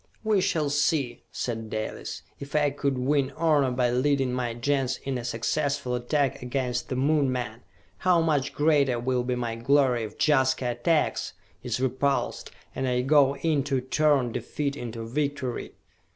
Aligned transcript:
"We 0.23 0.41
shall 0.41 0.71
see," 0.71 1.25
said 1.31 1.69
Dalis, 1.69 2.23
"if 2.39 2.55
I 2.55 2.71
could 2.71 2.97
win 2.97 3.31
honor 3.37 3.69
by 3.69 3.91
leading 3.91 4.33
my 4.33 4.55
Gens 4.55 4.97
in 5.03 5.19
a 5.19 5.23
successful 5.23 5.93
attack 5.93 6.41
against 6.41 6.89
the 6.89 6.95
Moon 6.95 7.31
men, 7.31 7.61
how 7.99 8.19
much 8.19 8.51
greater 8.51 8.99
will 8.99 9.21
be 9.23 9.35
my 9.35 9.53
glory 9.55 10.01
if 10.01 10.15
Jaska 10.17 10.71
attacks, 10.71 11.33
is 11.61 11.79
repulsed 11.79 12.49
and 12.73 12.87
I 12.87 13.01
go 13.01 13.35
in 13.35 13.61
to 13.65 13.79
turn 13.79 14.31
defeat 14.31 14.75
into 14.75 15.05
victory!" 15.05 15.73